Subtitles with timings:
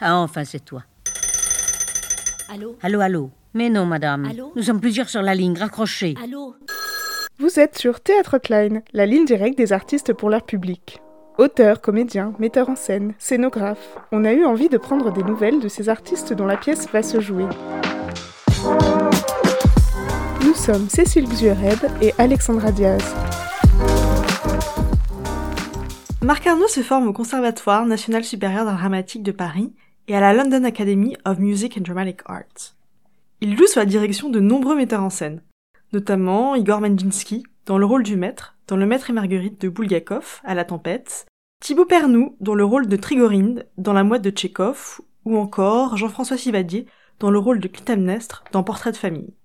[0.00, 0.82] Ah, enfin, c'est toi.
[2.48, 2.76] Allô?
[2.82, 4.24] Allô, allô Mais non, madame.
[4.24, 4.52] Allô?
[4.56, 6.14] Nous sommes plusieurs sur la ligne, raccrochez.
[6.22, 6.56] Allô?
[7.38, 11.00] Vous êtes sur Théâtre Klein, la ligne directe des artistes pour leur public.
[11.38, 15.68] Auteurs, comédiens, metteurs en scène, scénographes, on a eu envie de prendre des nouvelles de
[15.68, 17.46] ces artistes dont la pièce va se jouer.
[20.44, 23.02] Nous sommes Cécile Xuered et Alexandra Diaz.
[26.22, 29.72] Marc Arnaud se forme au Conservatoire national supérieur d'art dramatique de Paris
[30.10, 32.74] et à la London Academy of Music and Dramatic Arts.
[33.40, 35.40] Il joue sous la direction de nombreux metteurs en scène,
[35.92, 40.40] notamment Igor Mandjinsky dans le rôle du maître, dans Le Maître et Marguerite de Bulgakov
[40.42, 41.26] à La Tempête,
[41.60, 46.36] Thibaut Pernou dans le rôle de Trigorinde dans La Mouette de Tchekhov, ou encore Jean-François
[46.36, 46.86] Sivadier
[47.20, 49.36] dans le rôle de Clytemnestre dans Portrait de famille.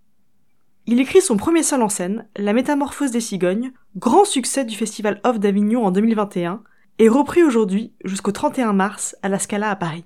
[0.88, 5.22] Il écrit son premier seul en scène, La Métamorphose des cigognes, grand succès du Festival
[5.26, 6.64] Off d'Avignon en 2021,
[6.98, 10.06] et repris aujourd'hui jusqu'au 31 mars à la Scala à Paris.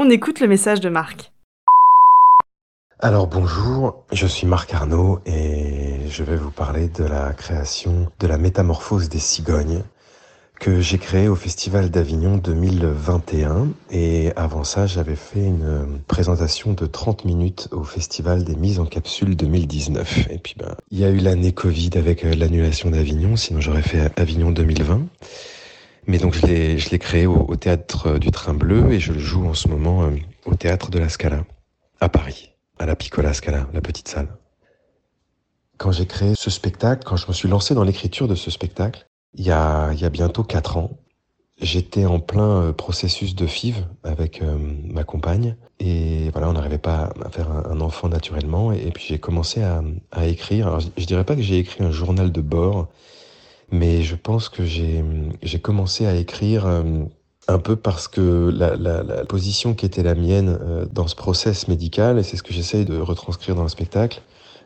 [0.00, 1.32] On écoute le message de Marc.
[3.00, 8.28] Alors bonjour, je suis Marc Arnaud et je vais vous parler de la création de
[8.28, 9.82] la Métamorphose des cigognes
[10.60, 16.86] que j'ai créée au Festival d'Avignon 2021 et avant ça j'avais fait une présentation de
[16.86, 21.10] 30 minutes au Festival des Mises en Capsule 2019 et puis ben il y a
[21.10, 25.06] eu l'année Covid avec l'annulation d'Avignon sinon j'aurais fait Avignon 2020
[26.08, 26.46] mais donc je
[26.90, 30.16] l'ai créé au, théâtre du Train Bleu et je le joue en ce moment euh,
[30.46, 31.44] au théâtre de la Scala
[32.00, 34.28] à Paris à la Piccola Scala la petite salle
[35.76, 39.08] quand j'ai créé ce spectacle quand je me suis lancé dans l'écriture de ce spectacle
[39.34, 40.98] il y a, il y a bientôt quatre ans,
[41.60, 46.78] j'étais en plein euh, processus de FIV avec euh, ma compagne et voilà, on n'arrivait
[46.78, 50.66] pas à faire un, enfant naturellement et, et puis j'ai commencé à, à écrire.
[50.68, 52.88] Alors je, je dirais pas que j'ai écrit un journal de bord,
[53.70, 55.02] mais je pense que j'ai
[55.60, 57.04] commencé à écrire euh,
[57.48, 61.16] un peu parce que la, la, la position qui était la mienne euh, dans ce
[61.16, 64.22] process médical, et c'est ce que j'essaye de retranscrire dans le spectacle,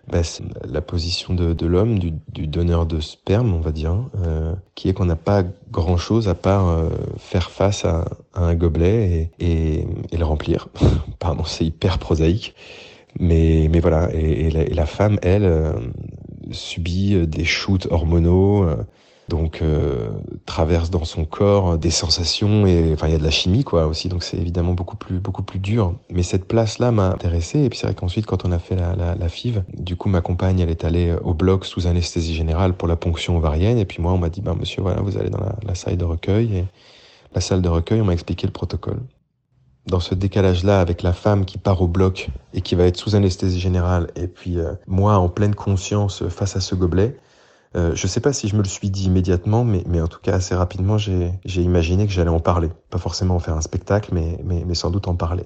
[0.09, 3.97] bah, c'est la position de, de l'homme, du, du, donneur de sperme, on va dire,
[4.19, 8.05] euh, qui est qu'on n'a pas grand-chose à part euh, faire face à,
[8.35, 10.69] à un gobelet et, et, et, le remplir.
[11.21, 12.55] Pardon, c'est hyper prosaïque.
[13.21, 15.73] Mais, mais voilà, et, et, la, et la, femme, elle, euh,
[16.51, 18.77] subit des shoots hormonaux, euh,
[19.29, 20.11] donc euh,
[20.47, 23.87] traverse dans son corps des sensations et enfin il y a de la chimie quoi
[23.87, 25.95] aussi donc c'est évidemment beaucoup plus beaucoup plus dur.
[26.11, 28.77] Mais cette place là m'a intéressé et puis c'est vrai qu'ensuite quand on a fait
[28.77, 32.35] la, la, la FIV du coup ma compagne elle est allée au bloc sous anesthésie
[32.35, 35.17] générale pour la ponction ovarienne et puis moi on m'a dit ben monsieur voilà vous
[35.17, 36.65] allez dans la, la salle de recueil et
[37.35, 39.01] la salle de recueil on m'a expliqué le protocole
[39.87, 43.15] dans ce décalage-là avec la femme qui part au bloc et qui va être sous
[43.15, 47.17] anesthésie générale et puis euh, moi en pleine conscience face à ce gobelet
[47.75, 50.21] euh, je sais pas si je me le suis dit immédiatement, mais, mais en tout
[50.21, 52.71] cas assez rapidement, j'ai imaginé que j'allais en parler.
[52.91, 55.45] Pas forcément en faire un spectacle, mais, mais, mais sans doute en parler.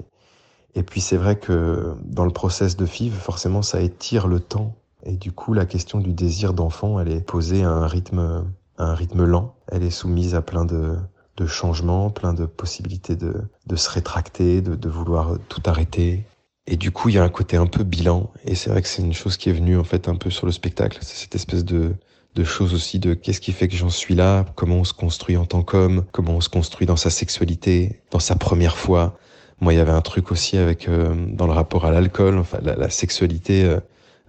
[0.75, 4.75] Et puis c'est vrai que dans le process de FIV, forcément, ça étire le temps.
[5.05, 8.45] Et du coup, la question du désir d'enfant, elle est posée à un rythme,
[8.77, 9.55] à un rythme lent.
[9.69, 10.97] Elle est soumise à plein de,
[11.37, 13.35] de changements, plein de possibilités de,
[13.67, 16.25] de se rétracter, de, de vouloir tout arrêter,
[16.67, 18.31] et du coup, il y a un côté un peu bilan.
[18.45, 20.47] Et c'est vrai que c'est une chose qui est venue en fait un peu sur
[20.47, 20.99] le spectacle.
[21.01, 21.95] C'est cette espèce de,
[22.35, 25.37] de choses aussi de qu'est-ce qui fait que j'en suis là, comment on se construit
[25.37, 29.17] en tant qu'homme, comment on se construit dans sa sexualité, dans sa première fois?
[29.61, 32.59] Moi, il y avait un truc aussi avec euh, dans le rapport à l'alcool, enfin
[32.63, 33.81] la, la sexualité euh,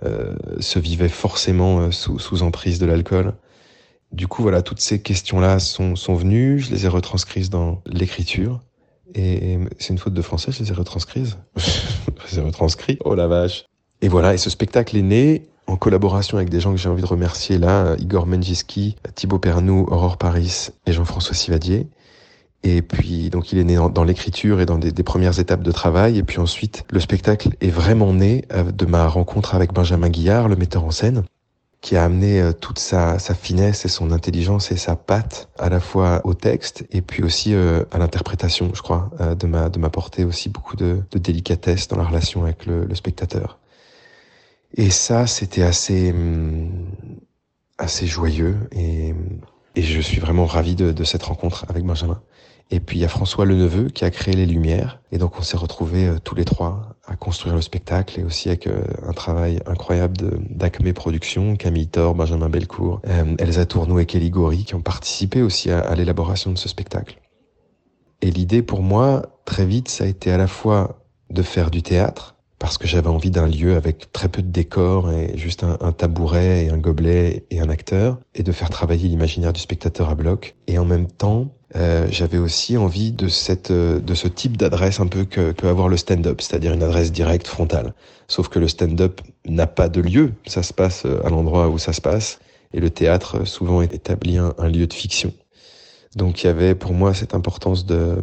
[0.06, 3.34] euh, se vivait forcément euh, sous, sous emprise de l'alcool.
[4.12, 8.62] Du coup, voilà, toutes ces questions-là sont, sont venues, je les ai retranscrites dans l'écriture.
[9.16, 11.38] Et c'est une faute de français, je les ai retranscrites.
[11.58, 12.98] je les ai retranscrits.
[13.04, 13.66] Oh la vache.
[14.02, 17.02] Et voilà, et ce spectacle est né en collaboration avec des gens que j'ai envie
[17.02, 21.88] de remercier là, Igor Menjiski, Thibaut Pernou, Aurore Paris et Jean-François Sivadier.
[22.64, 25.62] Et puis, donc, il est né dans, dans l'écriture et dans des, des, premières étapes
[25.62, 26.18] de travail.
[26.18, 30.56] Et puis ensuite, le spectacle est vraiment né de ma rencontre avec Benjamin Guillard, le
[30.56, 31.24] metteur en scène,
[31.82, 35.80] qui a amené toute sa, sa finesse et son intelligence et sa patte à la
[35.80, 40.50] fois au texte et puis aussi euh, à l'interprétation, je crois, euh, de m'apporter aussi
[40.50, 43.60] beaucoup de, de, délicatesse dans la relation avec le, le spectateur.
[44.76, 46.88] Et ça, c'était assez, hum,
[47.78, 49.14] assez joyeux et,
[49.78, 52.20] et je suis vraiment ravi de, cette rencontre avec Benjamin.
[52.72, 55.42] Et puis il y a François Leneveu qui a créé les lumières et donc on
[55.42, 59.14] s'est retrouvés euh, tous les trois à construire le spectacle et aussi avec euh, un
[59.14, 60.18] travail incroyable
[60.50, 65.44] d'Acme Productions, Camille Thor, Benjamin Belcourt, euh, Elsa Tourneau et Kelly Gori qui ont participé
[65.44, 67.22] aussi à l'élaboration de ce spectacle.
[68.22, 71.84] Et l'idée pour moi, très vite, ça a été à la fois de faire du
[71.84, 75.92] théâtre, parce que j'avais envie d'un lieu avec très peu de décors et juste un,
[75.92, 80.16] tabouret et un gobelet et un acteur, et de faire travailler l'imaginaire du spectateur à
[80.16, 80.56] bloc.
[80.68, 85.08] Et en même temps, euh, j'avais aussi envie de cette de ce type d'adresse un
[85.08, 87.94] peu que peut avoir le stand-up, c'est-à-dire une adresse directe frontale.
[88.28, 91.94] Sauf que le stand-up n'a pas de lieu, ça se passe à l'endroit où ça
[91.94, 92.40] se passe,
[92.74, 95.32] et le théâtre souvent établit un, un lieu de fiction.
[96.16, 98.18] Donc il y avait pour moi cette importance de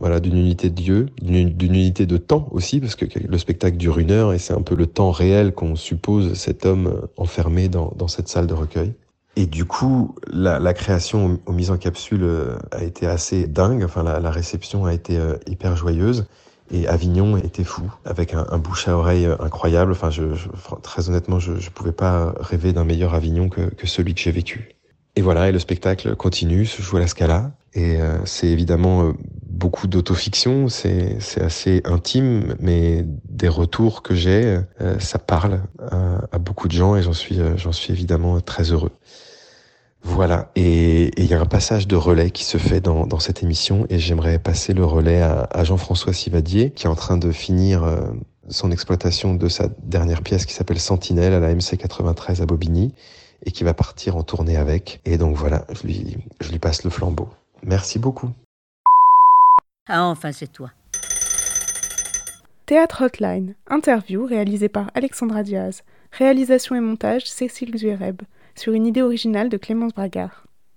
[0.00, 3.98] voilà d'une unité de lieu, d'une unité de temps aussi, parce que le spectacle dure
[3.98, 7.92] une heure et c'est un peu le temps réel qu'on suppose cet homme enfermé dans,
[7.96, 8.92] dans cette salle de recueil.
[9.36, 12.26] Et du coup, la, la création aux mises en capsule
[12.72, 13.84] a été assez dingue.
[13.84, 15.16] Enfin, la, la réception a été
[15.46, 16.26] hyper joyeuse.
[16.70, 19.92] Et Avignon était fou, avec un, un, bouche à oreille incroyable.
[19.92, 20.48] Enfin, je, je,
[20.82, 24.32] très honnêtement, je ne pouvais pas rêver d'un meilleur Avignon que, que celui que j'ai
[24.32, 24.74] vécu.
[25.16, 27.50] Et voilà, et le spectacle continue, se joue à la Scala.
[27.74, 29.12] Et euh, c'est évidemment euh,
[29.58, 36.38] beaucoup d'autofiction, c'est assez intime, mais des retours que j'ai, euh, ça parle à, à,
[36.38, 38.92] beaucoup de gens et j'en suis, j'en suis évidemment très heureux.
[40.02, 43.42] Voilà, et il y a un passage de relais qui se fait dans, dans cette
[43.42, 47.32] émission et j'aimerais passer le relais à, à Jean-François Sivadier qui est en train de
[47.32, 47.84] finir
[48.48, 52.94] son exploitation de sa dernière pièce qui s'appelle Sentinelle à la MC93 à Bobigny
[53.44, 55.00] et qui va partir en tournée avec.
[55.04, 57.28] Et donc voilà, je lui, je lui passe le flambeau.
[57.62, 58.30] Merci beaucoup.
[59.88, 60.70] Ah, enfin, c'est toi.
[62.66, 65.82] Théâtre Hotline, interview réalisée par Alexandra Diaz.
[66.12, 68.20] Réalisation et montage Cécile Zuereb,
[68.54, 70.47] sur une idée originale de Clémence Bragard.